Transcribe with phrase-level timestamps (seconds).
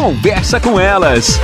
[0.00, 1.38] Conversa com elas.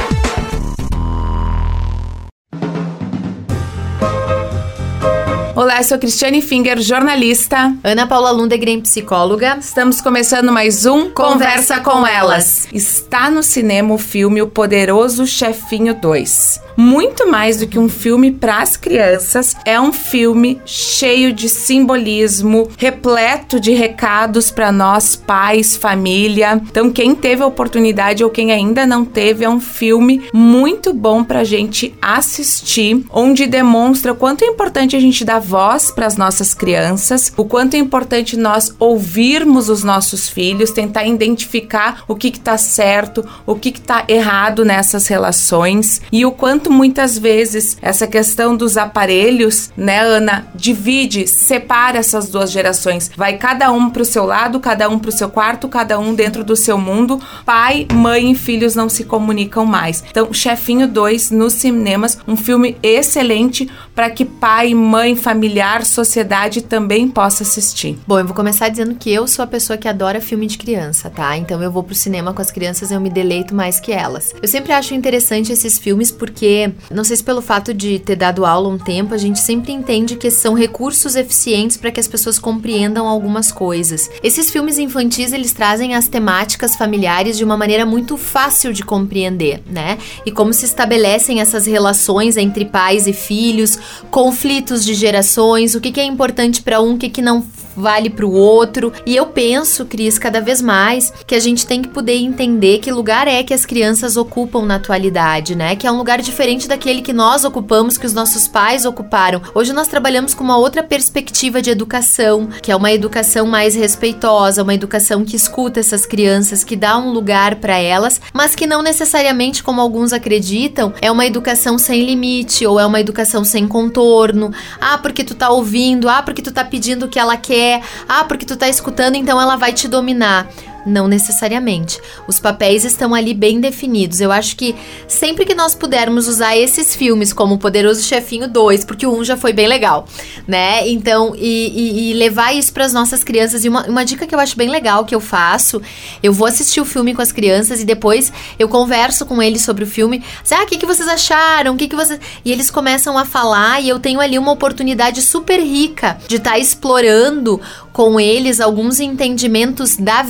[5.54, 7.76] Olá, sou Cristiane Finger, jornalista.
[7.84, 9.58] Ana Paula Lundegren, psicóloga.
[9.60, 12.66] Estamos começando mais um Conversa, Conversa com Elas.
[12.72, 18.30] Está no cinema o filme O Poderoso Chefinho 2 muito mais do que um filme
[18.30, 25.76] para as crianças, é um filme cheio de simbolismo, repleto de recados para nós, pais,
[25.76, 26.60] família.
[26.62, 31.24] Então, quem teve a oportunidade ou quem ainda não teve, é um filme muito bom
[31.24, 36.06] para a gente assistir, onde demonstra o quanto é importante a gente dar voz para
[36.06, 42.14] as nossas crianças, o quanto é importante nós ouvirmos os nossos filhos, tentar identificar o
[42.14, 47.76] que está certo, o que está errado nessas relações e o quanto quanto muitas vezes
[47.80, 53.10] essa questão dos aparelhos, né, Ana, divide, separa essas duas gerações.
[53.16, 56.56] Vai cada um pro seu lado, cada um pro seu quarto, cada um dentro do
[56.56, 57.20] seu mundo.
[57.44, 60.02] Pai, mãe e filhos não se comunicam mais.
[60.10, 67.08] Então, Chefinho 2 nos cinemas, um filme excelente para que pai, mãe, familiar, sociedade também
[67.08, 67.98] possa assistir.
[68.06, 71.08] Bom, eu vou começar dizendo que eu sou a pessoa que adora filme de criança,
[71.08, 71.34] tá?
[71.38, 74.34] Então eu vou pro cinema com as crianças, eu me deleito mais que elas.
[74.42, 78.44] Eu sempre acho interessante esses filmes porque não sei se pelo fato de ter dado
[78.44, 82.38] aula um tempo, a gente sempre entende que são recursos eficientes para que as pessoas
[82.38, 84.10] compreendam algumas coisas.
[84.22, 89.62] Esses filmes infantis, eles trazem as temáticas familiares de uma maneira muito fácil de compreender,
[89.66, 89.96] né?
[90.26, 93.78] E como se estabelecem essas relações entre pais e filhos,
[94.10, 97.44] conflitos de gerações, o que, que é importante para um, o que, que não
[97.76, 98.92] vale para o outro.
[99.04, 102.90] E eu penso, Cris, cada vez mais que a gente tem que poder entender que
[102.90, 105.76] lugar é que as crianças ocupam na atualidade, né?
[105.76, 109.42] Que é um lugar diferente daquele que nós ocupamos, que os nossos pais ocuparam.
[109.54, 114.62] Hoje nós trabalhamos com uma outra perspectiva de educação, que é uma educação mais respeitosa,
[114.62, 118.80] uma educação que escuta essas crianças, que dá um lugar para elas, mas que não
[118.80, 124.50] necessariamente, como alguns acreditam, é uma educação sem limite ou é uma educação sem contorno.
[124.80, 128.24] Ah, porque tu tá ouvindo, ah, porque tu tá pedindo o que ela quer ah,
[128.24, 130.48] porque tu tá escutando, então ela vai te dominar.
[130.86, 132.00] Não necessariamente.
[132.28, 134.20] Os papéis estão ali bem definidos.
[134.20, 134.74] Eu acho que
[135.08, 139.36] sempre que nós pudermos usar esses filmes como Poderoso Chefinho 2, porque o 1 já
[139.36, 140.06] foi bem legal,
[140.46, 140.88] né?
[140.88, 143.64] Então, e, e, e levar isso para as nossas crianças.
[143.64, 145.82] E uma, uma dica que eu acho bem legal que eu faço:
[146.22, 149.82] eu vou assistir o filme com as crianças e depois eu converso com eles sobre
[149.82, 150.22] o filme.
[150.50, 151.74] Ah, o que, que vocês acharam?
[151.74, 152.20] O que, que vocês.
[152.44, 156.52] E eles começam a falar e eu tenho ali uma oportunidade super rica de estar
[156.52, 157.60] tá explorando
[157.92, 160.22] com eles alguns entendimentos da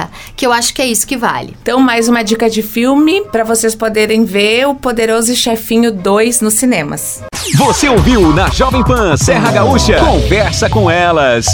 [0.00, 1.56] vida, que eu acho que é isso que vale.
[1.60, 6.54] Então, mais uma dica de filme para vocês poderem ver o Poderoso Chefinho 2 nos
[6.54, 7.22] cinemas.
[7.56, 9.98] Você ouviu na Jovem Pan Serra Gaúcha?
[9.98, 11.46] Conversa com elas.